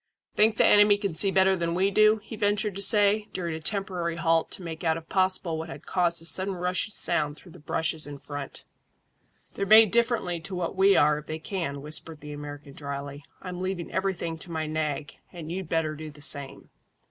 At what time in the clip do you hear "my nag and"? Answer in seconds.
14.49-15.51